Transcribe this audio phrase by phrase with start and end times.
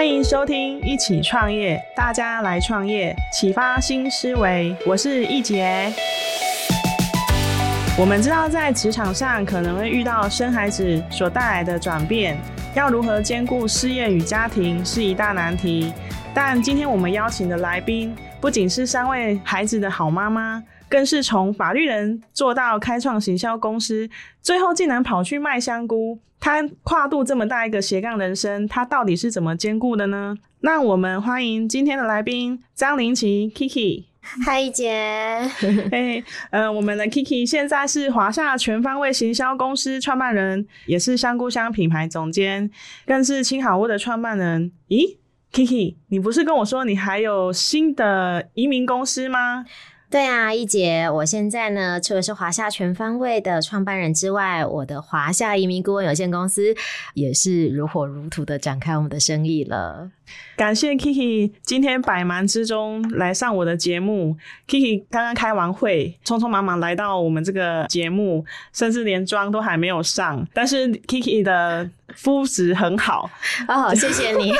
[0.00, 4.74] 欢迎收听《一起创业》，大家来创业，启发新思维。
[4.86, 5.92] 我是易杰。
[7.98, 12.38] 我们知道，在职场上可能会遇到生孩子所带来的转变，
[12.74, 15.92] 要如何兼顾事业与家庭是一大难题。
[16.32, 20.64] 但今天我们邀请的来宾，不仅是三位孩子的好妈妈。
[20.88, 24.08] 更是从法律人做到开创行销公司，
[24.40, 26.18] 最后竟然跑去卖香菇。
[26.40, 30.34] 他跨度这么大一个斜杠人生，他到底是怎么兼顾的呢？
[30.62, 34.04] 那我们欢迎今天的来宾张林奇 Kiki。
[34.22, 35.40] 嗨，姐。
[35.90, 42.70] 嘿，呃，我们的 Kiki 现在是华夏全方位行销公司创办人，也是香菇香品牌总监，
[43.06, 44.70] 更是青好屋的创办人。
[44.88, 45.16] 咦
[45.52, 49.64] ，Kiki，你不是跟我说你还有新的移民公司吗？
[50.10, 56.74] 对啊，一姐，我现在呢，除了是华夏全方位的创办人之外，我的华夏移民顾问有限公司
[57.14, 60.10] 也是如火如荼的展开我们的生意了。
[60.60, 64.36] 感谢 Kiki 今天百忙之中来上我的节目。
[64.68, 70.46] Kiki 刚刚开完会，匆匆忙忙来到我们这个节目，甚至连妆都还没有上。
[70.52, 73.30] 但是 Kiki 的肤质很好
[73.68, 74.52] 哦，谢谢你，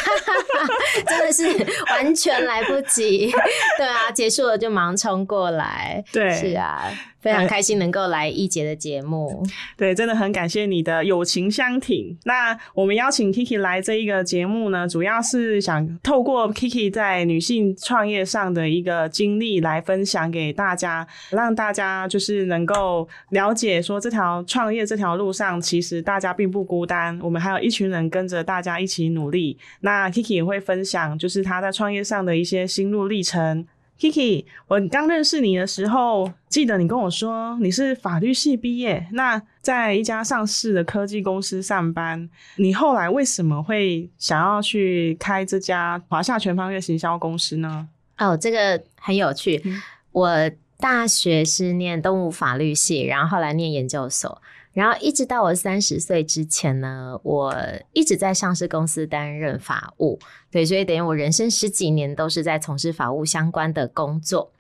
[1.06, 3.30] 真的是完全来不及。
[3.76, 6.02] 对啊，结束了就忙冲过来。
[6.10, 6.90] 对，是啊。
[7.20, 9.42] 非常开心能够来一杰的节目，
[9.76, 12.16] 对，真的很感谢你的友情相挺。
[12.24, 29.58] 那我们邀请 Kiki 来这一个节目呢，主要是想透过 Kiki 在女性创业上的一个经历来分享给大家，让大家就是能够了解说，这条创业这条路上，其实大家并不孤单，我们还有一群人跟着大家一起努力。
[29.80, 33.66] 那 Kiki 也会分享，就是他在创业上的一些心路历程。
[34.00, 42.27] Kiki，我刚认识你的时候，记得你跟我说你是法律系毕业，那在一家上市的科技公司上班。
[42.56, 47.86] 你后来为什么会想要去开这家华夏全方位行销公司呢？
[48.16, 49.60] 哦，这个很有趣。
[49.66, 49.78] 嗯、
[50.12, 54.40] 我大学是念动物法律系，然后后来念研究所。
[54.73, 57.55] 然后一直到我三十岁之前呢，我
[57.92, 60.19] 一直在上市公司担任法务，
[60.51, 64.53] 对，所以等于我人生十几年都是在从事法务相关的工作。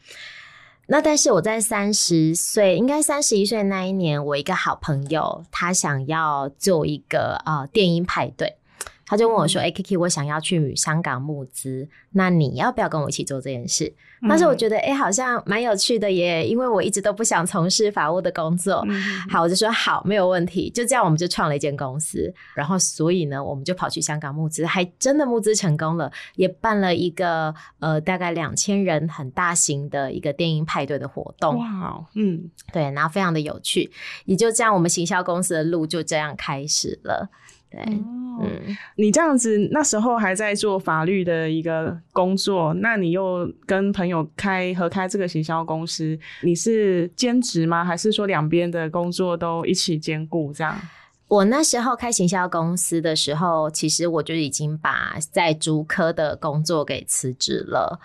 [0.86, 8.56] 那但是我在三十岁，应该三十一岁那一年，我一个好朋友他想要做一个呃电音派对。
[9.10, 13.92] 他就问我说：“哎、欸、，Kiki，我想要去香港募资，那你要不要跟我一起做这件事？”
[14.28, 18.84] 但是我觉得，哎、欸，好像蛮有趣的耶，因为我一直都不想从事法务的工作。
[18.86, 20.70] 嗯、好，我就说好，没有问题。
[20.70, 22.32] 就这样，我们就创了一间公司。
[22.54, 31.58] 然后，所以呢，我们就跑去香港募资，还真的募资成功了，也办了一个呃大概两千人很大型的一个电音派对的活动。
[31.58, 33.90] 哇，嗯，对，然后非常的有趣。
[34.26, 37.28] 也就这样，我们行销公司的路就这样开始了。
[37.70, 47.84] 对，哦、嗯，你这样子那时候还在做法律的一个工作，那你又跟朋友开合开这个行销公司，你是兼职吗？
[47.84, 50.76] 还是说两边的工作都一起兼顾这样？
[51.30, 58.00] 我那时候开行销公司的时候，其实我就已经把在竹科的工作给辞职了。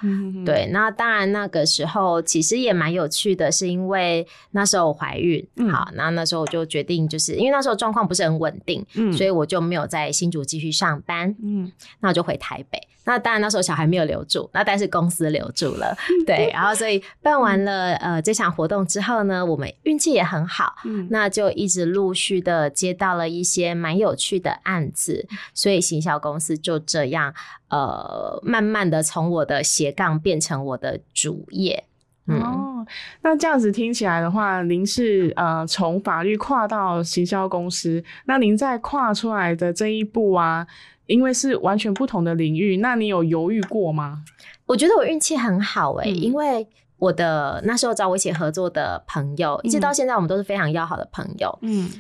[0.46, 11.72] 对，那当然那个时候其实也蛮有趣的，是因为那时候我怀孕，嗯、好，那那时候我就决定，就是因为那时候状况不是很稳定，嗯、所以我就没有在新竹继续上班，嗯，
[12.02, 12.80] 那我就回台北。
[13.06, 15.96] 那当然那时候小孩没有留住，那但是公司留住了，
[16.26, 27.34] 对， 然后所以办完了呃这场活动之后呢，我们运气也很好，嗯，那就一直陆续的接到了一些蛮有趣的案子，所以行销公司就这样
[27.70, 31.86] 呃慢慢的从我的斜杠变成我的主业，
[32.28, 32.86] 嗯、哦，
[33.22, 40.66] 那这样子听起来的话，您是呃从法律跨到行销公司，那您在跨出来的这一步啊。
[41.08, 44.24] 因为是完全不同的领域，那你有犹豫过吗？
[44.66, 46.68] 我觉得我运气很好哎、欸，嗯、因为
[46.98, 51.56] 我的那时候找我一起合作的朋友，嗯、一直到现在我们都是非常要好的朋友。
[51.62, 51.92] 嗯，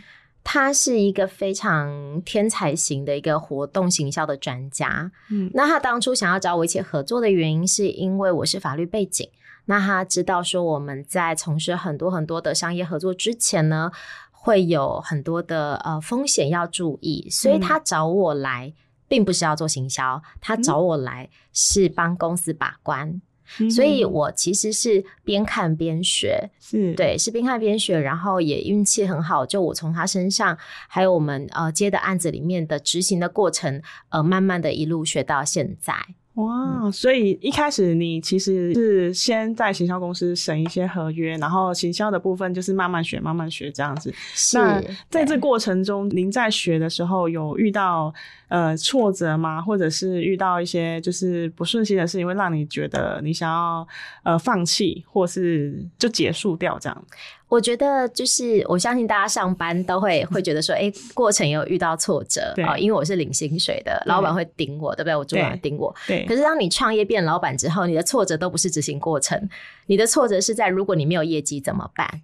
[0.43, 5.11] 他是一个非常天才型的一个活动行销的专家。
[5.29, 9.29] 嗯，那他当初想要找我一起合作的原因，是因为我是法律背景。
[9.65, 13.91] 那他知道说我们在从事很多很多的商业合作之前呢，
[14.31, 18.73] 会有很多的呃风险要注意，所以他找我来。
[19.07, 23.21] 并不是要做行销，他找我来是帮公司把关。
[23.59, 30.57] 嗯、所以我其实是边看边学，是对，是边看边学，然后也运气很好，就我从他身上，
[30.87, 33.79] 还有我们呃接的案子里面的执行的过程，
[34.09, 35.93] 呃，慢慢的一路学到现在。
[36.35, 44.13] 哇，嗯、所以一开始你其实是先在行销公司审一些合约，然后行销的部分就是慢慢学，慢慢学这样子。
[44.33, 48.13] 是那在这过程中，您在学的时候有遇到
[48.49, 49.61] 呃挫折吗？
[49.61, 53.87] 或者是遇到一些就是不顺心的事情，会让你觉得你想要
[54.23, 57.05] 呃放弃，或是就结束掉这样？
[57.47, 65.15] 我觉得就是，我相信大家上班都会会觉得说，哎、欸，过程有遇到挫折啊、呃，因为我是领薪水的，老板会顶我，对不对？
[65.15, 65.95] 我主管会盯我。
[66.07, 66.25] 对。
[66.25, 69.47] 可是当你创业变老板之后，你的挫折都不是执行过程，
[69.85, 72.21] 你的挫折是在如果你没有业绩怎么办？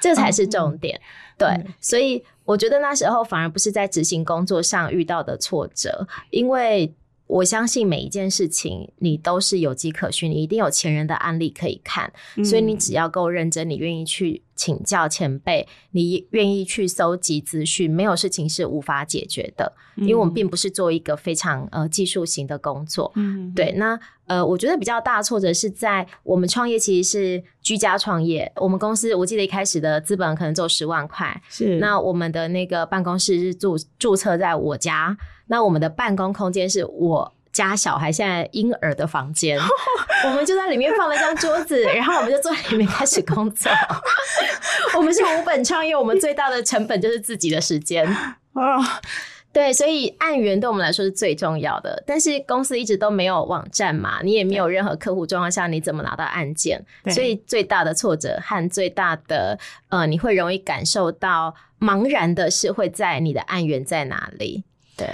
[0.00, 0.96] 这才是重点。
[0.98, 1.02] 嗯、
[1.38, 6.92] 对、嗯，所以我觉得那时候反而不是在执行工作上遇到的挫折，因为。
[7.28, 19.72] 我相信每一件事情你都是有迹可循，你一定有前人的案例可以看，嗯、所以你只要够认真，你愿意去请教前辈，你愿意去搜集资讯，没有事情是无法解决的。
[19.96, 23.12] 嗯、因为我们并不是做一个非常呃技术型的工作。
[23.14, 23.72] 嗯，对。
[23.72, 31.78] 那呃，我觉得比较大的挫折是在我们创业其实是居家创业，我们公司我记得一开始的资本可能只有十万块，是。
[31.78, 35.16] 那我们的那个办公室是注注册在我家。
[35.48, 39.58] 那我们的办公空间是我家小孩现在婴儿的房间，
[40.26, 43.70] 我们就在里面放了一张桌子，然后我们就坐在里面开始工作。
[44.96, 48.38] 我们是无本创业，我们最大的成本就是自己的时间啊。
[49.50, 52.00] 对，所以案源对我们来说是最重要的。
[52.06, 56.84] 但是公司一直都没有网站嘛，你也没有任何客户状况下，你怎么拿到案件？
[57.06, 59.58] 所以最大的挫折和最大的
[59.88, 64.62] 呃，你会容易感受到茫然的是会在你的案源在哪里？
[64.96, 65.08] 对。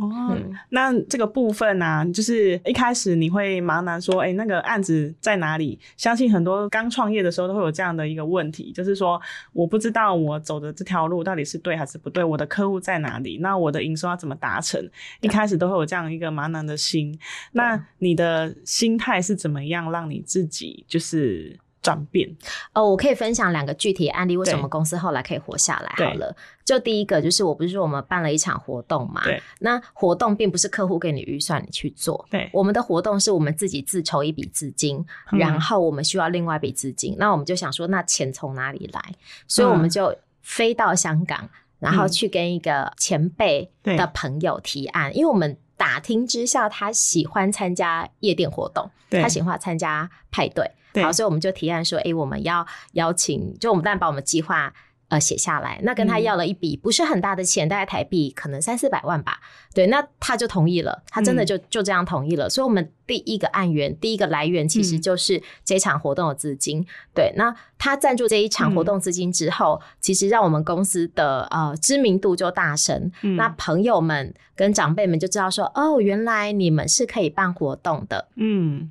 [0.00, 5.78] 哦、嗯，那这个部分呢、啊，就是一开始你会茫然说，哎、欸，那个案子在哪里？
[5.98, 9.20] 相信很多刚创业的时候都会有这样的一个问题，就是说，
[9.52, 13.38] 我不知道我走的这条路到底是对还是不对，我的客户在哪里？
[13.38, 14.82] 那我的营收要怎么达成？
[15.20, 17.18] 一开始都会有这样一个茫然的心。
[17.52, 21.58] 那你的心态是怎么样让你自己就是？
[21.82, 22.28] 转变。
[22.72, 26.04] 哦，我可以分享两个具体案例，为什么公司后来可以活下来？
[26.04, 26.34] 好了，
[26.64, 29.22] 就第一个就是，我不是说我们办了一场活动嘛？
[29.24, 39.00] 对，那活动并不是客户给你预算你去做，对，我们的活动是我们自己自筹一笔资金，然后我们需要另外一笔资金，嗯，那我们就想说，那钱从哪里来？
[39.46, 50.70] 所以我们就飞到香港，嗯，然后去跟一个前辈的朋友提案，因为我们打听之下，他喜欢参加夜店活动，他喜欢参加派对。
[50.94, 54.72] 好，所以我们就提案说，哎、欸，我们要邀请，就我们当然把我们计划
[55.08, 59.40] 呃写下来，那跟他要了一笔不是很大的钱，大概台币可能三四百万吧。
[59.74, 62.48] 对，那他就同意了，他真的就就这样同意了。
[62.48, 66.86] 所以，我们第一个案源，第一个来源其实就是这场活动的资金。
[67.12, 73.10] 对，那他赞助这一场活动资金之后，其实让我们公司的呃知名度就大升。
[73.36, 78.28] 那朋友们跟长辈们就知道说，哦，原来你们是可以办活动的。
[78.36, 78.88] 嗯。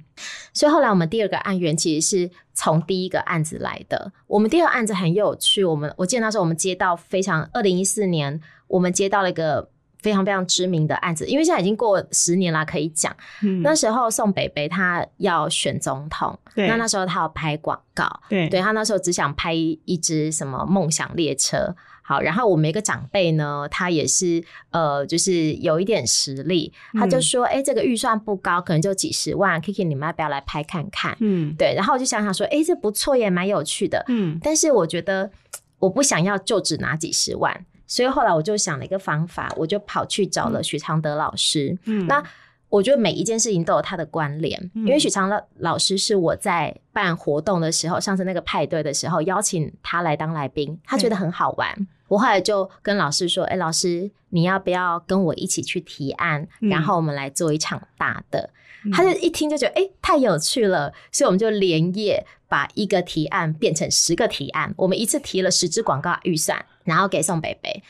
[0.54, 4.12] 所以后来我们第二个案源其实是从第一个案子来的。
[4.27, 9.69] 我们第二个案子很有趣，我们我记得那时候我们接到非常，二零一四年我们接到了一个
[10.01, 13.16] 非常非常知名的案子，因为现在已经过十年了，可以讲。
[13.44, 13.62] 嗯。
[13.62, 21.75] 那时候宋北北他要选总统，那那时候他要拍广告，对，对他那时候只想拍一支什么梦想列车。
[22.01, 31.15] 好，然后我们一个长辈呢，他也是呃，就是有一点实力，他就说，哎、嗯，这个预算不高，可能就几十万，Kiki，你们要不要来拍看看？
[31.20, 31.75] 嗯，对。
[31.75, 34.03] 然后我就想想说，哎，这不错也蛮有趣的。
[34.08, 35.29] 嗯，但是我觉得
[35.77, 41.77] 我不想要就只拿几十万，所以后来我就想了一个方法，我就跑去找了许常德老师。
[41.86, 42.24] 嗯，那
[42.69, 51.88] 我觉得每一件事情都有它的关联，嗯、因为许常德老师是我在办活动的时候，上次那个派对的时候邀请他来当来宾，他觉得很好玩。
[52.08, 56.48] 我后来就跟老师说：“哎、欸，老师，你要不要跟我一起去提案？
[56.62, 58.50] 嗯、然后我们来做一场大的。
[58.86, 64.74] 嗯”他就一听就觉得：“哎、欸，太有趣了！”所以我们就连夜把一个提案变成十个提案。
[64.77, 67.83] 我们一次提了十支广告预算，然后给宋北北。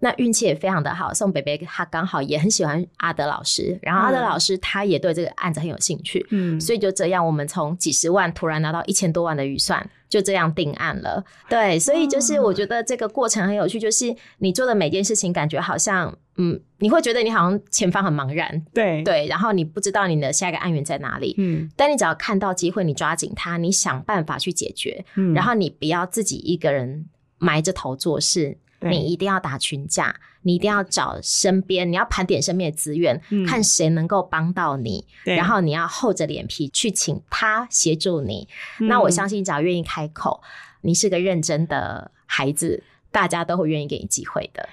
[0.00, 9.88] 那运气也非常的好，宋北北他刚好也很喜欢阿德老师，然后阿德老师他也对这个案子很有兴趣，嗯，所以就这样，我们从几十万突然拿到一千多万的预算。
[10.14, 19.02] 就这样定案了，对，所以就是我觉得这个过程很有趣，就是你做的每件事情，感觉好像，嗯，你会觉得你好像前方很茫然，对。
[19.02, 27.06] 对，然后你不知道你的下一个案源在哪里，嗯，但你只要看到机会，你抓紧它，你想办法去解决，嗯，然后你不要自己一个人
[27.38, 38.46] 埋着头做事，你一定要打群架，你一定要找身边，你要盘点身边的资源，嗯、看谁能够帮到你，然后你要厚着脸皮去请他协助你。
[38.80, 40.42] 嗯、那我相信，只要愿意开口，
[40.82, 44.68] 你是个认真的孩子，大家都会愿意给你机会的。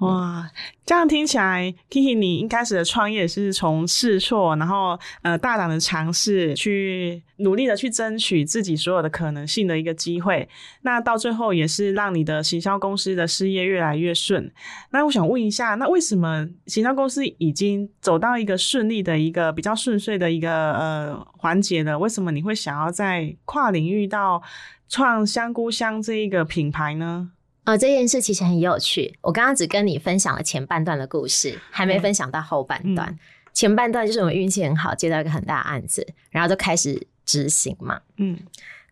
[0.00, 0.50] 哇，
[0.84, 10.46] 这样听起来，Kiki，你一开始的创业是从试错，然后呃大胆的尝试，去努力的去争取自己所有的可能性的一个机会。
[10.82, 14.52] 那到最后也是让你的行销公司的事业越来越顺。
[14.90, 21.96] 那我想问一下，那为什么行销公司已经走到一个顺利的一个比较顺遂的一个呃环节了？
[21.96, 24.42] 为什么你会想要在跨领域到
[24.88, 27.30] 创香菇香这一个品牌呢？
[27.64, 29.18] 呃，这件事其实很有趣。
[29.22, 33.08] 我刚刚只跟你分享了前半段的故事，还没分享到后半段。
[33.10, 33.18] 嗯、
[33.52, 38.00] 前半段就是我们运气很好，接到一个很大的案子，然后就开始执行嘛。
[38.18, 38.38] 嗯，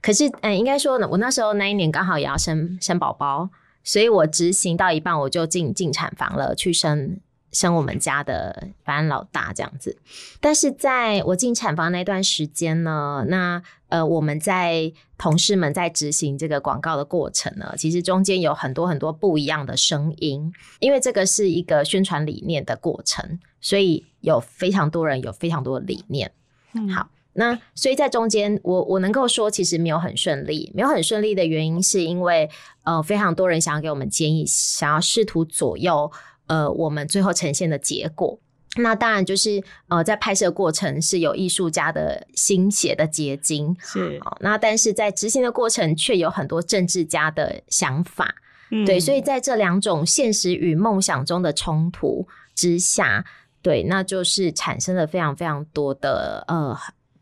[0.00, 3.50] 可是，嗯、呃，应该说呢，我那时候那一年刚好也要生生宝宝，
[3.84, 7.18] 所以我执行到一半，我就进进产房了，去生。
[7.52, 9.96] 生我们家的反正老大这样子，
[10.40, 26.32] 但是在我进产房那段时间呢，那呃我们在同事们在执行这个广告的过程呢，其实中间有很多很多不一样的声音，因为这个是一个宣传理念的过程，所以有非常多人有非常多的理念。
[26.72, 32.48] 嗯，好，那所以在中间，我我能够说其实没有很顺利，没有很顺利的原因是因为
[32.84, 36.10] 呃非常多人想要给我们建议，想要试图左右。
[36.52, 38.38] 呃，我们最后呈现的结果，
[38.76, 44.20] 那当然就是呃，在拍摄过程是有艺术家的心血的结晶，是。
[44.40, 48.34] 那但是在执行的过程却有很多政治家的想法，
[48.70, 49.00] 嗯、对。
[49.00, 53.24] 所以在这两种现实与梦想中的冲突之下，
[53.62, 56.76] 对，那就是产生了非常非常多的呃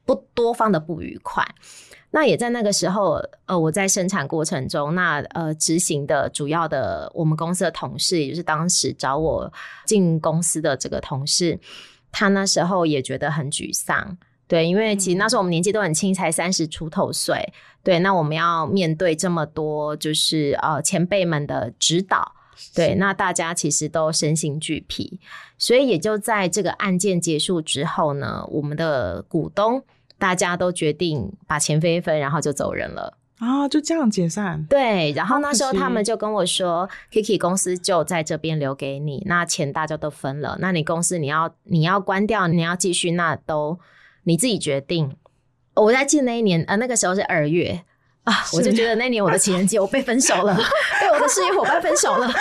[0.04, 1.46] 不多方的不愉快。
[2.12, 9.52] 那也在那个时候，呃，我在生产过程中，那呃，执行的主要的我们公司的同事，也就是当时找我
[9.86, 11.56] 进公司的这个同事，
[12.10, 17.52] 他那时候也觉得很沮丧，对，因为其实那时候我们年纪都很轻，才三十出头岁，
[17.84, 22.32] 对，那我们要面对这么多，就是呃前辈们的指导，
[22.74, 25.20] 对，那大家其实都身心俱疲，
[25.56, 29.84] 所以也就在这个案件结束之后呢，我们的股东。
[30.20, 34.64] 大家都决定把钱分一分，然后就走人了啊，就这样解散。
[34.68, 43.80] 对，然后那时候他们就跟我说，Kiki 公司就在这边留给你，那钱大家都分了，那你公司你要你要关掉，你要继续，那都
[44.24, 45.16] 你自己决定。
[45.74, 47.82] 我在记得那一年，呃，那个时候是二月
[48.30, 50.54] 啊，我就觉得那年我的情人节我被分手了，
[51.00, 52.30] 被我的事业伙伴分手了。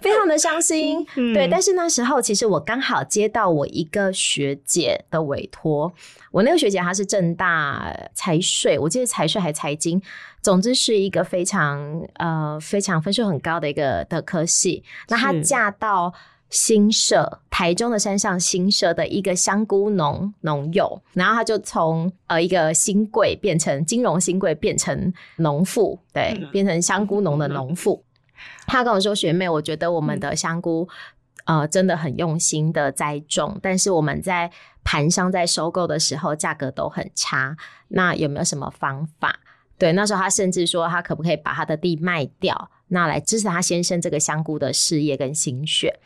[0.00, 1.48] 非常的伤心，嗯，对。
[1.48, 5.92] 但是那时候，其实我刚好接到我一个学姐的委托。
[6.30, 10.00] 我那个学姐她是正大财税，我记得财税还财经，
[10.42, 14.84] 总之是一个非常呃非常分数很高的一个的科系。
[15.08, 16.12] 那她嫁到
[16.50, 28.02] 新社台中的山上新社的一个香菇农农友，然后他就从呃一个新贵变成金融新贵，变成农妇，对，变成香菇农的农妇。
[28.66, 30.88] 他跟我说：“学妹，我觉得我们的香菇，
[31.46, 34.50] 呃，真的很用心的栽种，但是我们在
[34.84, 37.56] 盘商在收购的时候价格都很差。
[37.88, 39.40] 那有没有什么方法？
[39.78, 45.98] 对，那时候他甚至说他可不可以把他的地卖掉，那来支持他先生这个香菇的事业跟心血。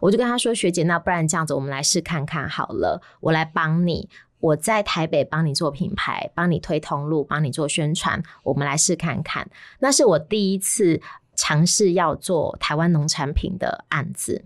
[0.00, 4.08] 我就跟他说：学姐，那不然这样子，我们来试看看好了，我来帮你，
[4.40, 9.50] 我在台北帮你做品牌，帮你推通路，帮你做宣传，我们来试看看。
[9.80, 11.00] 那是我第一次。”
[11.40, 14.44] 尝试要做台湾农产品的案子，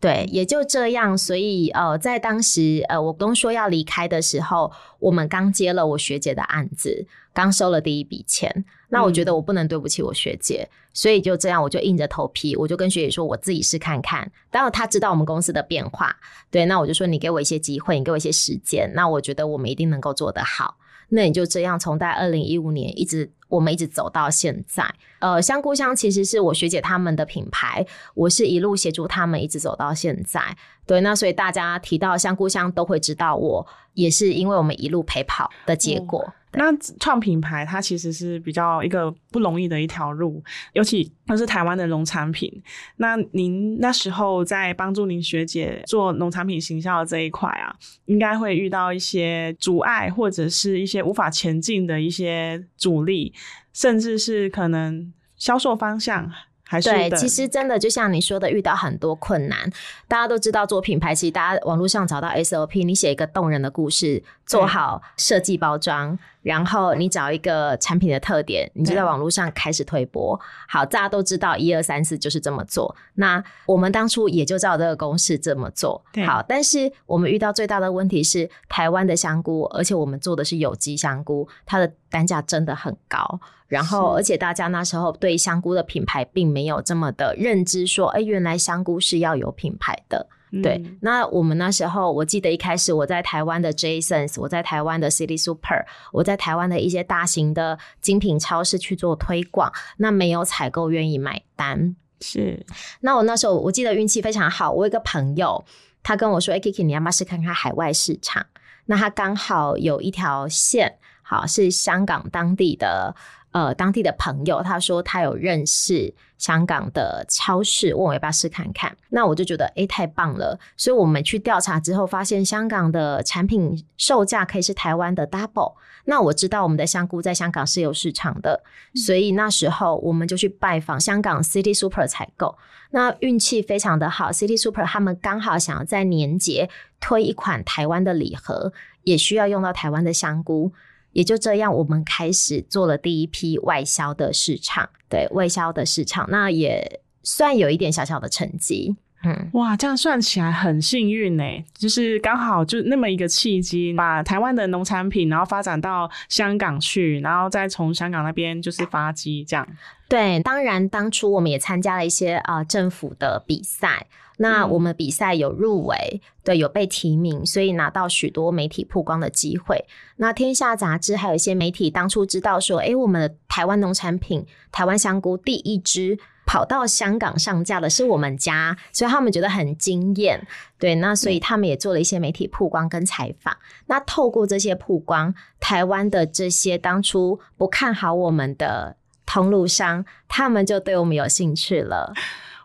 [0.00, 1.16] 对，也就这样。
[1.16, 8.64] 所以，呃，在当时，呃，我刚说要离开的时候，我们刚接了我学姐的案子，刚收了第一笔钱。
[8.88, 14.30] 那我觉得我不能对不起我学姐，嗯、所以就这样，我就硬着头皮，我就跟学姐说，我自己试看看。
[14.50, 16.16] 当然，她知道我们公司的变化，
[16.50, 20.76] 对，那我就说，你给我一些机会，你给我一些时间，那我觉得我们一定能够做得好。
[21.08, 23.30] 那你就这样，从在二零一五年一直。
[23.48, 30.56] 我们一直走到现在，呃，香菇香其实是我学姐他们的品牌，我是一路协助他们一直走到现在。
[30.86, 36.24] 对，那所以大家提到香菇香都会知道我，也是因为我们一路陪跑的结果。
[36.26, 42.50] 嗯那创品牌，它其实是比较一个不容易的一条路，尤其它是台湾的农产品。
[42.96, 47.76] 那您那时候在帮助您学姐做农产品行销的这一块啊，
[48.06, 53.34] 应该会遇到一些阻碍，或者是一些无法前进的一些阻力，
[53.74, 56.32] 甚至是可能销售方向。
[56.66, 59.70] 还是对，其实真的就像你说的，遇到很多困难。
[60.08, 70.38] 大家都知道做品牌，其实大家网络上找到 SOP，你写一个动人的故事，做好设计包装，然后你找一个产品的特点，你就在网络上开始推播。
[70.68, 72.94] 好，大家都知道一二三四就是这么做。
[73.14, 76.00] 那我们当初也就照这个公式这么做。
[76.24, 83.40] 好，但是我们遇到最大的问题是台湾的香菇，而且我们做的是有机香菇，它的单价真的很高。
[83.66, 90.28] 然后，而且大家那时候对香菇的品牌并没有这么的认知，说，哎，原来香菇是要有品牌的。
[90.62, 101.96] 对，那我们那时候，我记得一开始我在台湾的 Jasons，我在台湾的 City Super，我在台湾的一些大型的精品超市去做推广，那没有采购愿意买单。
[102.20, 102.64] 是，
[103.00, 105.64] 那我那时候我记得运气非常好，我有一个朋友，
[106.02, 108.46] 他跟我说：“哎，Kiki，你要不要试看看海外市场？”
[108.86, 113.14] 那他刚好有一条线，好，是香港当地的。
[113.52, 118.94] 呃，当地的朋友他说他有认识香港的超市，问我要不要试看看。
[119.08, 120.58] 那我就觉得，哎、欸，太棒了！
[120.76, 125.72] 所以我们去调查之后，发现香港的产品售价可以是台湾的 double。
[126.04, 128.62] 那我知道我们的香菇在香港是有市场的，
[128.94, 132.56] 所以那时候我们就去拜访香港 City Super 采购。
[132.90, 136.68] 那运气非常的好，City Super 他们刚好想要在年节
[137.00, 138.72] 推一款台湾的礼盒，
[139.02, 140.72] 也需要用到台湾的香菇。
[141.16, 148.94] 也就这样，我们开始做了第一批外销的市场，对外销的市场，那也算有一点小小的成绩。
[149.24, 151.42] 嗯，哇，这样算起来很幸运呢，
[151.72, 159.66] 就是刚好就那么一个契机，把台湾的农产品，然后发展到香港去，然后再从香港那边就是发迹这样。
[160.10, 164.06] 对，当然当初我们也参加了一些啊、呃、政府的比赛。
[164.36, 169.84] 那我们比赛有入围，嗯，对，有被提名，所以拿到许多媒体曝光的机会。
[170.16, 180.46] 那天下杂志还有一些媒体当初知道说，诶，我们的台湾农产品，台湾香菇第一支跑到香港上架的是我们家，所以他们觉得很惊艳。
[180.78, 183.56] 对，那所以他们也做了一些媒体曝光跟采访。
[183.86, 192.12] 那透过这些曝光，台湾的这些当初不看好我们的通路商，他们就对我们有兴趣了。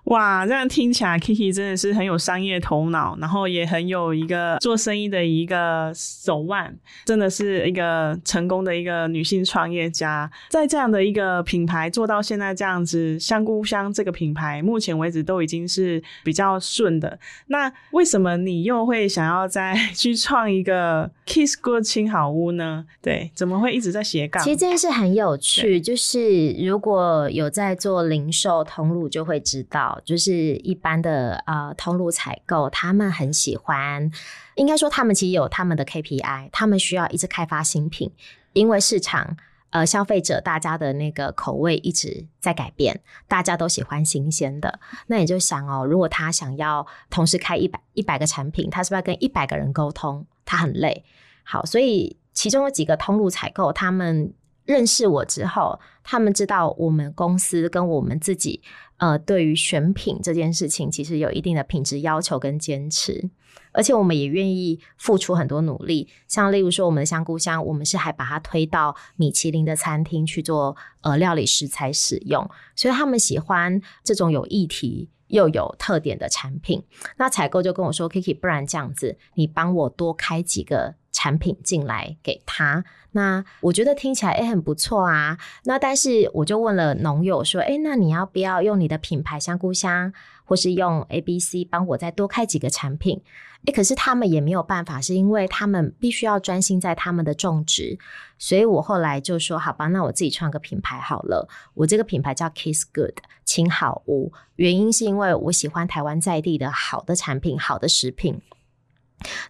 [0.06, 10.30] 哇，这样听起来，Kiki 真的是很有商业头脑，然后也很有一个做生意的一个手腕，真的是一个成功的一个女性创业家。
[10.50, 17.20] 在这样的一个品牌做到现在这样子，香菇香这个品牌，目前为止都已经是比较顺的。
[17.48, 22.86] 那为什么你又会想要再 去创一个 Kiss Good 青好屋呢？
[23.02, 24.44] 对，怎么会一直在斜杠？
[24.44, 29.91] 其实这件事很有趣，就是如果有在做零售通路，就会知道。
[30.06, 34.12] 就是一般的呃通路采购，他们很喜欢，
[34.56, 38.12] 应该说他们其实有他们的 KPI，他们需要一直开发新品，
[38.54, 39.38] 因为市场
[39.72, 44.80] 呃消费者大家的那个口味一直在改变，大家都喜欢新鲜的。
[45.08, 50.26] 那你就想哦，如果他想要同时开一百一百个产品，他是不是要跟一百个人沟通？
[50.46, 51.04] 他很累。
[51.44, 54.34] 好，所以其中有几个通路采购，他们
[54.66, 58.62] 认识我之后，他们知道我们公司跟我们自己。
[58.98, 63.32] 呃，对于选品这件事情，其实有一定的品质要求跟坚持，
[63.72, 66.08] 而且我们也愿意付出很多努力。
[66.28, 76.84] 像例如说，我们的香菇香，我们是还把它推到米其林的餐厅去做呃料理食材使用，所以他们喜欢这种有议题又有特点的产品。
[77.18, 80.96] 那采购就跟我说，Kiki，不然这样子，你帮我多开几个。
[81.14, 85.38] 产品进来给他，那我觉得听起来诶很不错啊。
[85.66, 90.14] 那但是我就问了农友说，诶那你要不要用你的品牌香菇香，
[90.46, 93.22] 或是用 A B C 帮我再多开几个产品？
[93.66, 97.98] 诶可是他们也没有办法，是因为他们必须要专心在他们的种植。
[98.40, 101.48] 所以我后来就说，好吧，那我自己创个品牌好了。
[101.76, 108.42] 我这个品牌叫 Kiss Good 青好屋，原因是因为我喜欢台湾在地的好的产品，好的食品。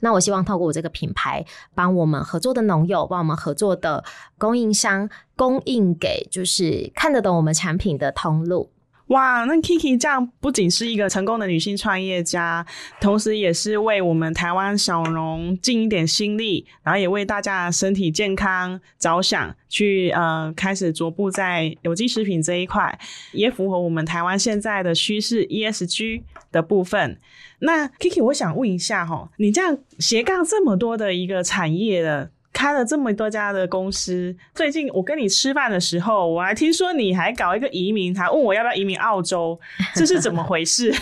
[0.01, 4.03] 那我希望透过我这个品牌，帮我们合作的农友，帮我们合作的
[4.37, 8.69] 供应商，供应给就是看得懂我们产品的通路。
[9.11, 12.65] 哇，那 Kiki 这样不仅是一个成功的女性创业家，
[13.01, 22.97] 同时也是为我们台湾小农尽一点心力，然后也为大家身体健康着想，去呃开始逐步在有机食品这一块，
[23.33, 27.19] 也符合我们台湾现在的趋势 ESG 的部分。
[27.59, 32.31] 那 Kiki，我想问一下哈，你这样斜杠这么多的一个产业的。
[32.53, 39.59] 开了这么多家的公司，最近我跟你吃饭的时候，我还听说你还搞一个移民，还问我要不要移民澳洲，
[39.95, 40.93] 这是怎么回事？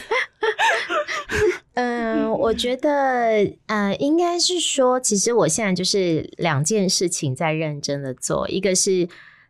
[1.74, 2.90] 嗯， 我觉得，
[3.68, 9.08] 呃，应该是说，其实我现在就是两件事情在认真的做，一个是。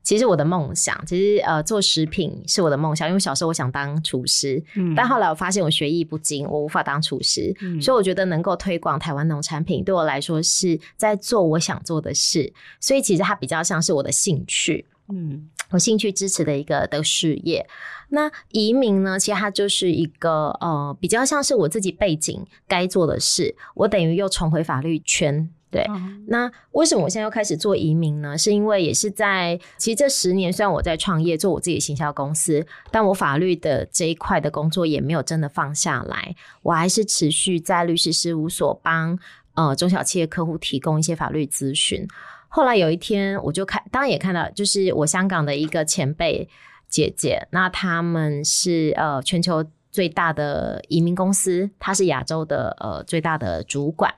[0.10, 14.84] 其实我的梦想，其实呃做食品是我的梦想，因为小时候我想当厨师，嗯但后来我发现我学艺不精，我无法当厨师，嗯所以我觉得能够推广台湾农产品，对我来说是在做我想做的事，所以其实它比较像是我的兴趣。
[15.10, 17.64] 嗯我兴趣支持的一个的事业。
[18.10, 19.20] 那移民呢？
[19.20, 23.56] 其实它就是一个呃，比较像是我自己背景该做的事。
[23.76, 25.52] 我等于又重回法律圈。
[25.72, 28.38] 对，嗯那为什么我现在要开始做移民呢？
[28.38, 39.18] 是因为也是在其实这十年，虽然我在创业做我自己的行销公司，但我法律的这一块的工作也没有真的放下来，我还是持续在律师事务所帮
[39.54, 42.08] 呃中小企业客户提供一些法律咨询。
[42.48, 46.50] 后来有一天，我就看，当然也看到，就是我香港的一个前辈
[46.88, 54.12] 姐姐，那他们是呃全球最大的移民公司，他是亚洲的呃最大的主管。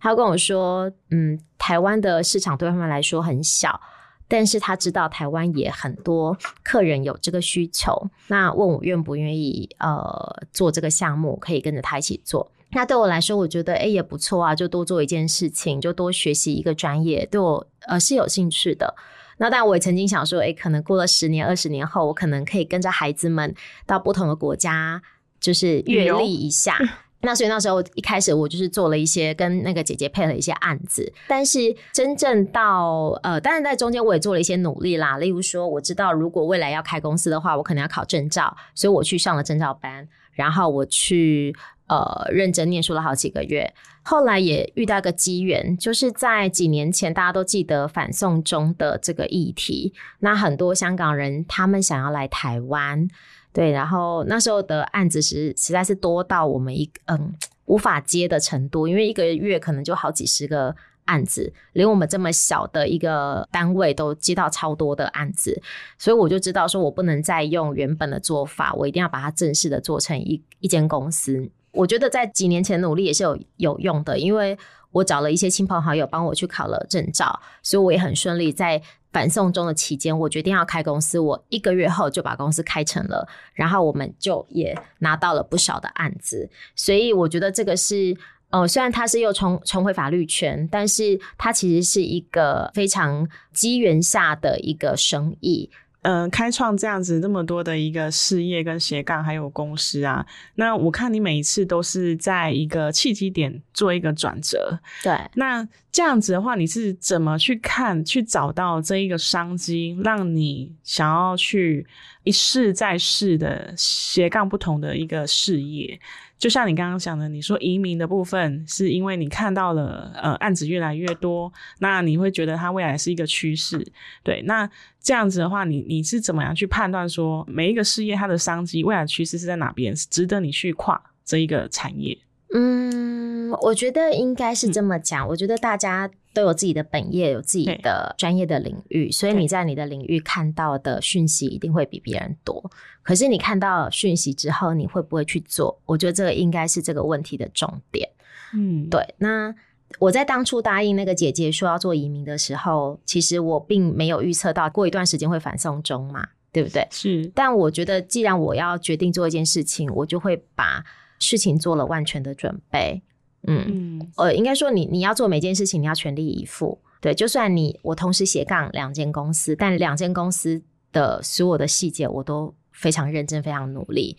[0.00, 3.80] 他跟我说，嗯，台湾的市场对他们来说很小，
[4.26, 12.50] 但是他知道台湾也很多客人有这个需求，那问我愿不愿意呃做这个项目，可以跟着他一起做。
[12.72, 18.94] 那对我来说，我觉得诶也不错啊，就多做一件事情，就多学习一个专业，对我呃是有兴趣的。
[19.38, 23.54] 那当然，我也曾经想说，诶可能过了十年、二十年后，我可能可以跟着孩子们
[23.86, 25.02] 到不同的国家，
[25.40, 26.78] 就是阅历一下。
[27.22, 35.18] 那所以那时候一开始，我就是做了一些跟那个姐姐配了一些案子，但是真正到呃，当然在中间我也做了一些努力啦。
[35.18, 41.54] 例如说，我知道如果未来要开公司的话，我可能要考证照，所以我去上了证照班，然后我去。
[41.90, 53.08] 呃，认真念书了好几个月，后来也遇到一个机缘，就是在几年前，大家都记得反送中的这个议题，那很多香港人他们想要来台湾，
[53.52, 57.34] 对，然后那时候的案子实实在是多到我们一嗯
[57.66, 60.74] 无法接的程度，因为一个月可能就好几十个
[61.06, 65.60] 案子，连我们这么小的一个单位都接到超多的案子，
[65.98, 71.50] 所以我就知道说我不能再用原本的做法，我一定要把它正式的做成一一间公司。
[71.72, 74.58] 我觉得在几年前努力也是有有用的，因为
[74.92, 78.52] 我找了一些亲朋好友帮我去考了证照，所以我也很顺利。
[78.52, 78.80] 在
[79.12, 86.48] 反送中的期间，我决定要开公司，我一个月后就把公司开成了，然后我们就也拿到了不少的案子。
[86.76, 88.16] 所以我觉得这个是，
[88.50, 95.70] 呃，虽然他是又重重回法律圈，但是他其实是一个非常机缘下的一个生意。
[96.02, 104.78] 嗯、呃，开创这样子那么多的一个事业跟斜杠，还有公司啊，那我看你每一次都是在一个契机点做一个转折。
[105.02, 111.86] 对，那这样子的话，你是怎么去看、去找到这一个商机，让你想要去
[112.24, 116.00] 一试再试的斜杠不同的一个事业？
[116.40, 123.86] 就像你刚刚讲的，你说移民的部分是因为你看到了呃案子越来越多，那你会觉得它未来是一个趋势。
[124.24, 124.68] 对，那
[125.02, 132.18] 这样子的话，你你是怎么样去判断说每一个事业它的商机未来趋势是在哪边，值得你去跨这一个产业？
[132.52, 135.26] 嗯，我觉得应该是这么讲。
[135.26, 142.70] 嗯、我觉得大家都有自己的本业，有自己的专业的领域，所以你在你的领域看到的讯息一定会比别人多。
[143.02, 145.80] 可是你看到讯息之后，你会不会去做？
[145.86, 148.08] 我觉得这个应该是这个问题的重点。
[148.52, 149.14] 嗯，对。
[149.18, 149.54] 那
[149.98, 156.86] 我在当初答应那个姐姐说要做移民的时候，其实我并没有预测到过一段时间会反送中嘛，对不对？
[156.90, 157.30] 是。
[157.34, 160.84] 但我觉得，既然我要决定做一件事情，我就会把
[161.20, 163.00] 事情做了万全的准备。
[163.46, 166.78] 嗯嗯，呃，应该说你你要做每件事情，你要全力以赴。
[167.00, 170.60] 对，就算你我同时斜杠两间公司，但两间公司
[170.92, 174.18] 的所有的细节我都非常认真，非常努力。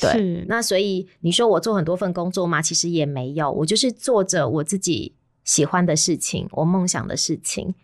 [0.00, 2.62] 对，那所以你说我做很多份工作吗？
[2.62, 7.74] 其实也没有，我就是做着我自己喜欢的事情，我梦想的事情。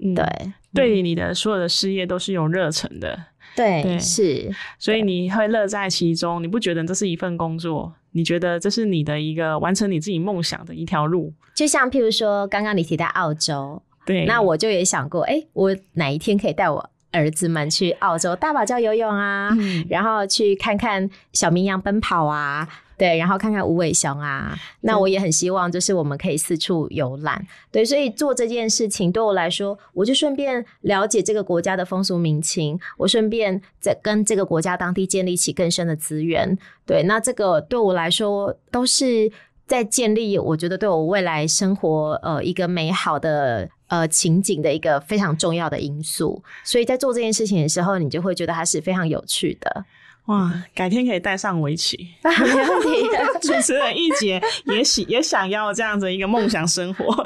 [0.00, 3.18] 嗯、对，对你的所有的事业都是有热忱的。
[3.54, 7.90] 对，对是，所以你会乐在其中，你不觉得这是一份工作？
[8.12, 11.32] 你觉得这是你的一个完成你自己梦想的一条路？
[11.54, 22.68] 就像譬如说，刚刚你提到澳洲，对，那我就也想过，哎、欸，我哪一天可以带我儿子们去澳洲大堡礁游泳啊，嗯、然后去看看小绵羊奔跑啊。
[22.98, 27.46] 对，然后看看无尾熊啊，那我也很希望，就是我们可以四处游览。
[27.70, 36.56] 对，所以做这件事情对我来说，我就顺便了解这个国家的风俗民情，我顺便在跟这个国家当地建立起更深的资源。
[36.86, 39.30] 对，那这个对我来说都是
[39.66, 46.42] 在建立，我觉得对我未来生活呃一个美好的呃情景的一个非常重要的因素。
[46.64, 49.84] 所以在做这件事情的时候，你就会觉得它是非常有趣的。
[50.26, 53.08] 哇，改天可以带上围棋，没问题。
[53.40, 57.24] 主持人鎰榤也喜也想要这样子一个梦想生活。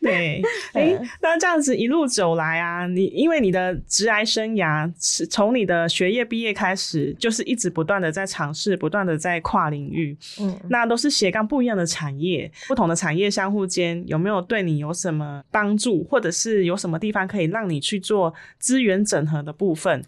[0.00, 0.42] 对，
[0.74, 10.16] 哎、欸，那这样子一路走来啊，你因为你的职涯生涯是从你的学业毕业开始，就是一直不断的在尝试，不断的在跨领域。
[10.38, 20.04] 嗯，那都是斜杠不一样的产业，不同的产业相互间有没有对你有什么帮助，或者是有什么地方可以让你去做资源整合的部分？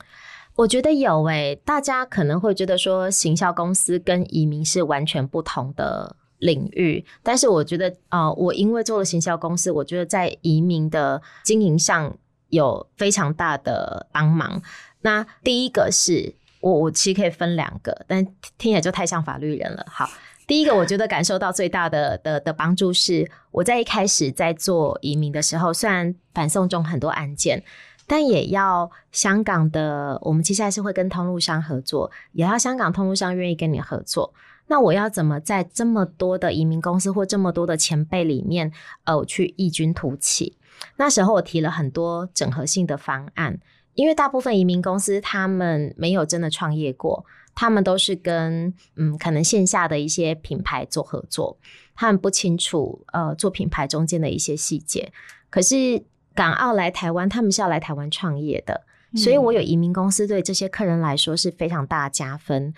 [0.58, 12.12] 我觉得有诶、大家可能会觉得说行销公司跟移民是完全不同的领域，但是我觉得，呃，我因为做了行销公司，我觉得在移民的经营上
[12.48, 14.60] 有非常大的帮忙。
[15.02, 18.24] 那第一个是我，我其实可以分两个，但
[18.58, 19.86] 听起来就太像法律人了。
[19.88, 20.10] 好，
[20.48, 27.62] 第一个我觉得感受到最大的的的帮助是，我在一开始在做移民的时候，虽然反送中很多案件。
[28.08, 34.32] 但也要香港的，我们接下来是会跟通路商合作，也要香港通路商愿意跟你合作。
[34.68, 38.72] 那我要怎么在这么多的移民公司或这么多的前辈里面，
[39.04, 40.56] 呃，去异军突起？
[40.96, 43.58] 那时候我提了很多整合性的方案，
[43.92, 51.58] 因为大部分移民公司他们没有真的创业过，他们都是跟嗯可能线下的一些品牌做合作，
[51.94, 55.12] 他们不清楚呃做品牌中间的一些细节，
[55.50, 56.02] 可是。
[56.38, 58.83] 港澳来台湾，他们是要来台湾创业的，
[59.16, 62.72] 所以我有移民公司，对这些客人来说是非常大的加分。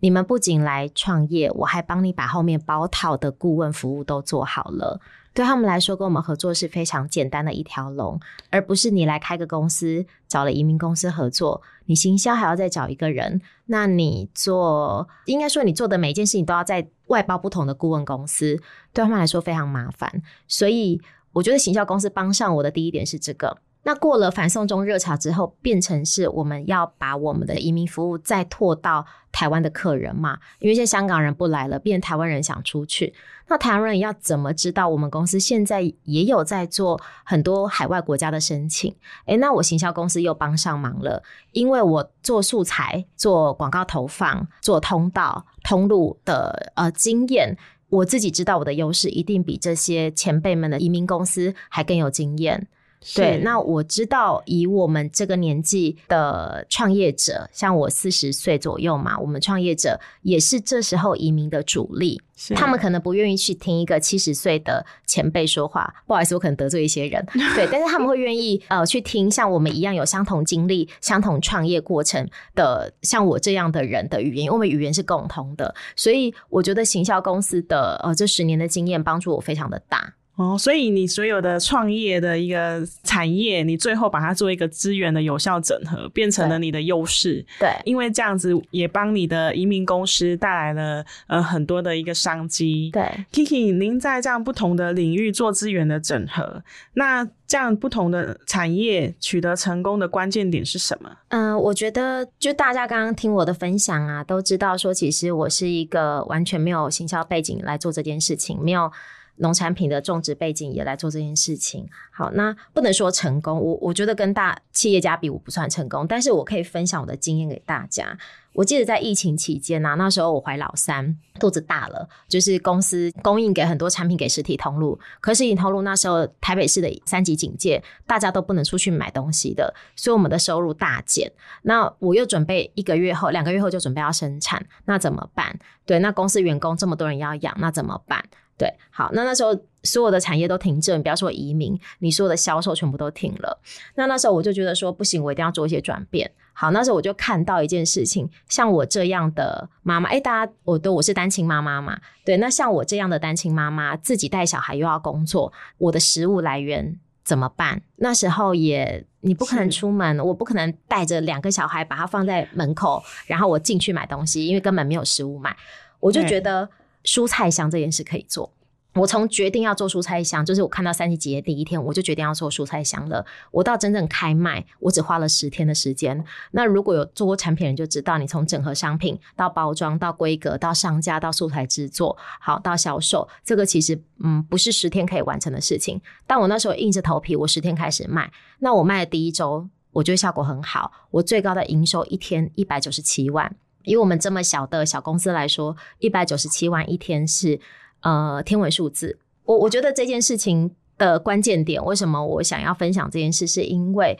[0.00, 4.98] 你们不仅来创业，我还帮你把后面包套的顾问服务都做好了。
[5.34, 18.58] 对他们来说，跟我们合作是非常简单的一条龙，而不是你来开个公司，找了移民公司合作，你行销还要再找一个人，那你做，应该说你做的每一件事情都要在外包不同的顾问公司，
[18.94, 20.98] 对他们来说非常麻烦，所以。
[21.32, 23.58] 我觉得行销公司帮上我的第一点是这个。
[23.84, 30.38] 那过了反送中热潮之后，变成是我们要把我们的移民服务再拓到台湾的客人嘛？
[30.60, 33.12] 因为现在香港人不来了，变台湾人想出去。
[33.48, 38.94] 那台湾人要怎么知道我们公司现在也有在做很多海外国家的申请？
[39.26, 47.58] 诶，那我行销公司又帮上忙了，因为我做素材、做广告投放、做通道通路的呃经验。
[47.92, 52.66] 我自己知道我的优势一定比这些前辈们的移民公司还更有经验。
[53.14, 62.20] 对，那我知道以我们这个年纪的创业者，像我四十岁左右嘛，我们创业者也是这时候移民的主力。
[62.56, 67.24] 他们可能不愿意去听一个七十岁的前辈说话，不好意思，我可能得罪一些人。
[67.54, 80.14] 对，但是他们会愿意呃去听像我们一样有相同经历、相同创业过程的像我这样的人的语言，因为我们语言是共同的，所以我觉得行销公司的呃这十年的经验帮助我非常的大。
[80.36, 87.44] 哦，所以你所有的创业的一个产业，你最后把它做一个资源的有效整合，变成了你的优势。
[87.60, 92.90] 对，因为这样子也帮你的移民公司带来了呃很多的一个商机。
[92.90, 96.64] 对，Kiki，您在这样不同的领域做资源的整合，
[96.94, 101.10] 那这样不同的产业取得成功的关键点是什么？
[101.28, 108.90] 嗯、呃，我觉得就大家刚刚听我的分享啊，都知道说，其实我是一个完全没有行销背景来做这件事情，没有。
[109.36, 118.16] 农产品的种植背景也来做这件事情，好，那不能说成功，我我觉得跟大企业家比，我不算成功，但是我可以分享我的经验给大家。
[118.54, 131.32] 我记得在疫情期间啊，那时候我怀老三，肚子大了，就是公司供应给很多产品给实体通路，可实体通路那时候台北市的三级警戒，大家都不能出去买东西的，所以我们的收入大减。
[131.62, 135.58] 那我又准备一个月后、两个月后就准备要生产，那怎么办？
[135.86, 138.22] 对，那公司员工这么多人要养，那怎么办？
[138.58, 143.58] 对，好，那那时候所有的产业都停滞，你不要说移民，你所有的销售全部都停了。
[143.96, 146.30] 那那时候我就觉得说不行，我一定要做一些转变。
[146.52, 157.82] 好，那时候我就看到一件事情，像我这样的妈妈，哎，大家我都我是单亲妈妈嘛，对，那像我这样的单亲妈妈，自己带小孩又要工作，我的食物来源怎么办？
[157.96, 165.56] 那时候也你不可能出门，我不可能带着两个小孩把它放在门口，然后我进去买东西，因为根本没有食物买，
[165.98, 166.68] 我就觉得。
[167.04, 168.52] 蔬菜箱这件事可以做。
[168.94, 173.24] 我从决定要做蔬菜箱，就是我看到三级节第一天，我就决定要做蔬菜箱了。
[173.50, 176.22] 我到真正开卖，我只花了十天的时间。
[176.50, 185.98] 那如果有做过产品人就知道，你从整合商品到包装到规格到上架到素材制作，好到销售，这个其实嗯不是十天可以完成的事情。
[186.26, 188.30] 但我那时候硬着头皮，我十天开始卖。
[188.58, 193.56] 那我卖的第一周，我觉得效果很好，我最高的营收一天一百九十七万。
[193.84, 197.60] 以我们这么小的小公司来说，一百九十七万一天是
[198.00, 199.18] 呃天文数字。
[199.44, 204.18] 我我觉得这件事情的关键点，为什么我想要分享这件事，是因为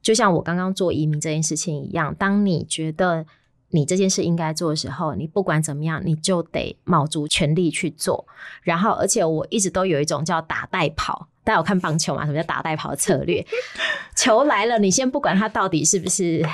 [0.00, 3.26] 就像我刚刚做移民这件事情一样，当你觉得
[3.70, 8.26] 你这件事应该做的时候，你不管怎么样，你就得卯足全力去做。
[8.62, 11.28] 然后，而且我一直都有一种叫打带跑。
[11.46, 12.26] 大家有看棒球嘛？
[12.26, 13.46] 什么叫打带跑的策略？
[14.16, 16.44] 球来了，你先不管它到底是不是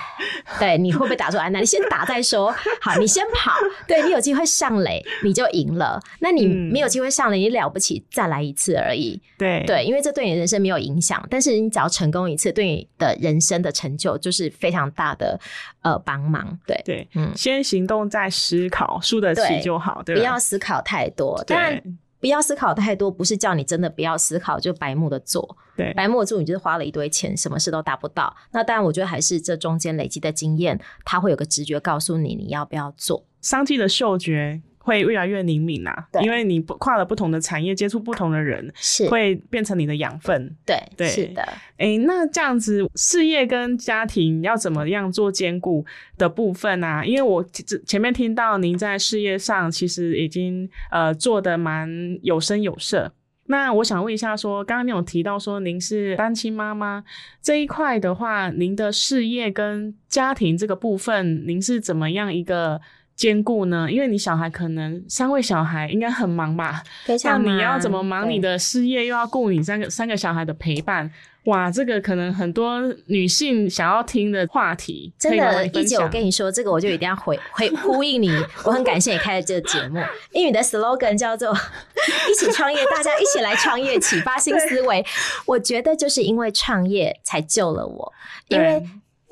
[0.59, 1.59] 对，你会不会打出安打？
[1.61, 2.55] 你先打再说。
[2.79, 3.53] 好，你先跑，
[3.89, 5.99] 对，你有机会上垒，你就赢了。
[6.21, 9.19] 那你没有机会上垒，你了不起，再来一次而已。
[9.39, 15.41] 对对，因为这对你的人生没有影响，但是你只要成功一次，对你的人生的成就就是非常大的
[15.81, 16.59] 呃帮忙。
[16.67, 21.43] 对对，嗯，先行动再思考，输得起就好，对，不要思考太多。
[21.47, 21.81] 但
[22.23, 25.57] 不要思考太多，不是叫你真的不要思考，就白目的做。
[25.77, 28.35] 对，白目的做，你就是花了一堆钱，什么事都达不到。
[28.53, 33.27] 那当然，我觉得还是这中间累积的经验，它会有个直觉告诉你你要不要做。
[33.41, 34.63] 商机的嗅觉。
[34.85, 40.55] 会越来越灵敏啊，因为你跨了不同的产业，接触不同的人，是会变成你的养分。
[40.67, 41.41] 对对，是的。
[41.77, 45.85] 哎、欸，那这样子事业跟家庭要怎么样做兼顾
[46.19, 47.05] 的部分啊？
[47.05, 47.45] 因为我
[47.87, 51.89] 前面听到您在事业上其实已经呃做的蛮
[52.23, 53.13] 有声有色。
[53.47, 57.05] 那我想问一下说，说刚刚你有提到说您是单亲妈妈
[57.41, 62.81] 这一块的话，您的事业跟家庭这个部分，您是怎么样一个？
[63.15, 63.91] 兼顾呢？
[63.91, 66.83] 因为你小孩可能三位小孩应该很忙吧？
[67.05, 67.45] 非常忙。
[67.45, 71.11] 那你要怎么忙你的事业，又要顾你三个三个小孩的陪伴？
[71.47, 75.13] 哇，这个可能很多女性想要听的话题。
[75.19, 78.31] 真的，一姐，我跟你说，这个我就一定要回 回呼应你。
[78.65, 81.53] 我很感谢你开了这个节目，因为你的 slogan 叫做
[82.31, 85.05] “一起创业，大家一起来创业，启发新思维”。
[85.47, 88.13] 我觉得就是因为创业才救了我，
[88.49, 88.83] 因为。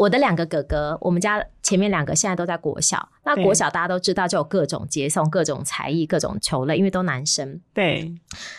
[0.01, 3.07] 我的两个哥哥，我们家前面两个现在都在国小。
[3.23, 7.61] 那国小大家都知道，就有各种接送、各种才艺、各种球类，因为都男生。
[7.75, 8.11] 对。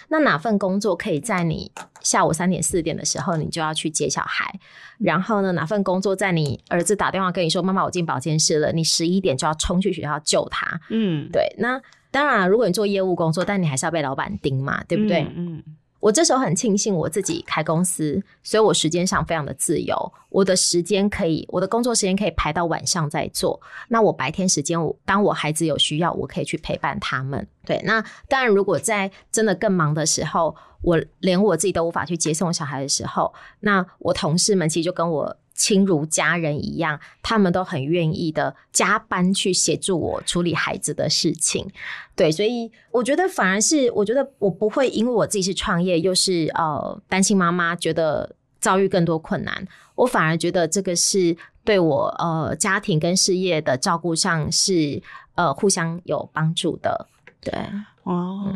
[0.09, 4.53] 那哪份工作可以在你下午三点四点的时候，你就要去接小孩？
[4.99, 10.79] 然后呢，哪份工作在你儿子打电话跟你说：“妈妈，我进保健室了。”你十一点就要冲去学校救他。
[10.91, 11.55] 嗯，对。
[11.57, 15.23] 那当然，如果你做业务工作，但你还是要被老板盯嘛，对不对？
[15.35, 15.55] 嗯。
[15.57, 15.63] 嗯
[16.01, 19.95] 我这时候很庆幸我自己开公司，所以我时间上非常的自由。
[20.27, 23.61] 我的时间可以，我的工作时间可以排到晚上再做。
[23.87, 27.47] 那我白天时间，我当我孩子有需要，我可以去陪伴他们。
[27.65, 35.37] 对，那当然，如果在真的更忙的时候，我连我自己都无法去接送小孩的时候，那我同事们其实就跟我。
[35.61, 41.69] 亲如家人一样，他们都很愿意的加班去协助我处理孩子的事情。
[42.15, 49.67] 对，所以我觉得反而是，我觉得我不会因为我自己是创业，又是呃单亲妈妈，觉得遭遇更多困难。
[49.93, 54.99] 我反而觉得这个是对我呃家庭跟事业的照顾上是
[55.35, 57.07] 呃互相有帮助的。
[57.39, 57.53] 对。
[58.03, 58.51] 哦，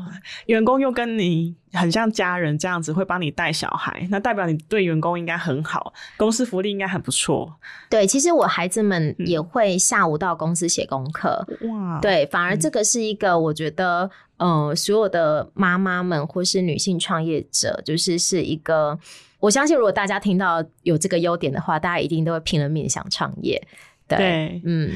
[0.47, 7.53] 员工又跟你很像家人这样子，会帮你带小孩，那代表你对员工应该很好，公司福利应该很不错。
[7.89, 11.45] 对，其实我孩子们也会下午到公司写功课。
[11.69, 18.97] 哇，对，反而这个是一个我觉得，嗯、呃，所有的妈妈们或是女性创业者，就是是一个，
[19.39, 23.61] 我相信如果大家听到有这个优点的话，大家一定都会拼了命想创业。
[24.07, 24.91] 对，对嗯。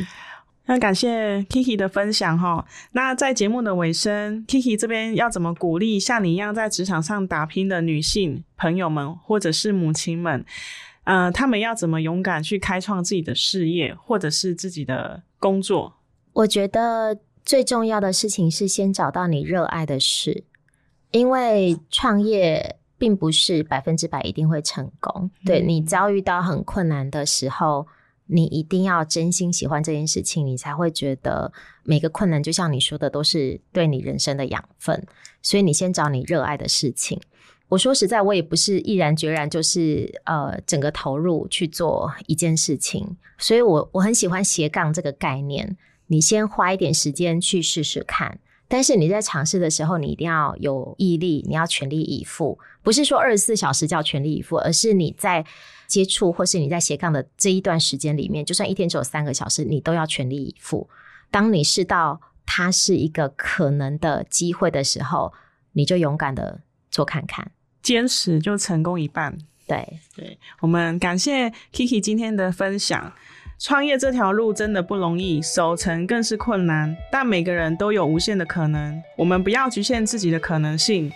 [0.70, 2.64] 那感谢 Kiki 的分享哈。
[2.92, 10.46] 那在节目的尾声，Kiki 这边要怎么鼓励像你一样在职场上打拼的女性朋友们，或者是母亲们？
[11.06, 15.96] 呃，他们要怎么勇敢去开创自己的事业，或者是自己的工作？
[16.34, 20.44] 我觉得最重要的事情是先找到你热爱的事，
[21.10, 25.32] 因为创业并不是百分之百一定会成功。
[25.44, 27.88] 对，你遭遇到很困难的时候。
[28.32, 31.52] 你一定要真心喜欢这件事情，你才会觉得
[31.84, 35.06] 每个困难，就像你说的，都是对你人生的养分。
[35.42, 37.20] 所以你先找你热爱的事情。
[37.70, 43.18] 我说实在，我也不是毅然决然就是呃整个投入去做一件事情。
[43.38, 45.78] 所以我我很喜欢斜杠这个概念。
[46.08, 52.58] 你先花一点时间去试试看，但是你在尝试的时候，你一定要有毅力，你要全力以赴。
[52.82, 55.46] 不是说二十四小时叫全力以赴，而是你在。
[55.90, 60.88] 接触或是你在斜杠的这一段时间里面，就算一天只有三个小时，你都要全力以赴。
[61.32, 65.34] 当你试到它是一个可能的机会的时候，
[65.72, 67.52] 你就勇敢的做看看，
[67.82, 69.36] 坚持就成功一半。
[69.66, 73.12] 对对，我们感谢 Kiki 今天的分享。
[73.62, 79.04] 创业这条路真的不容易，守成更是困难，但每个人都有无限的可能。
[79.18, 81.12] 我们不要局限自己的可能性。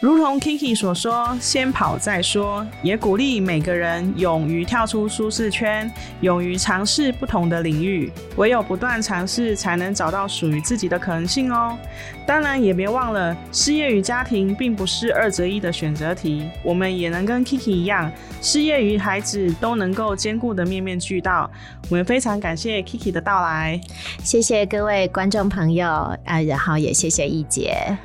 [0.00, 8.08] 如同 Kiki 所说，先跑再说，也鼓励每个人勇于跳出舒适圈，勇于尝试不同的领域。
[8.36, 11.76] 唯有不断尝试，才能找到属于自己的可能性哦。
[12.24, 16.48] 当然，也别忘了，事业与家庭并不是二择一的选择题。
[16.62, 18.08] 我们也能跟 Kiki 一样，
[18.40, 21.50] 事业与孩子都能够兼顾的面面俱到。
[21.90, 23.80] 我们非常感谢 Kiki 的到来，
[24.22, 25.88] 谢谢各位观众朋友
[26.24, 27.98] 啊，然后也谢谢易杰。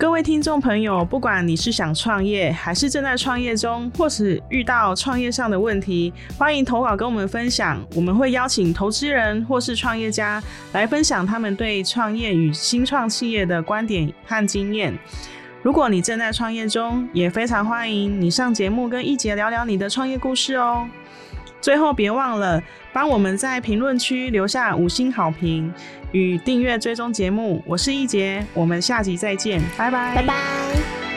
[0.00, 7.78] 各位听众朋友，不管你是想创业，还是正在创业中，或是遇到创业上的问题，欢迎投稿跟我们分享。
[7.94, 10.42] 我们会邀请投资人或是创业家
[10.72, 14.98] 来分享他们对创业与新创企业的观点和经验。
[15.62, 20.88] 如果你正在创业中，也非常欢迎你上节目跟易杰聊聊你的创业故事哦。
[21.60, 25.72] 最后，别忘了帮我们在评论区留下五星好评
[26.12, 27.62] 与订阅追踪节目。
[27.66, 31.09] 我是一杰，我们下集再见，拜拜，拜拜。